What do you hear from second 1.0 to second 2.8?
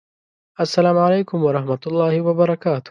علیکم ورحمة الله وبرکاته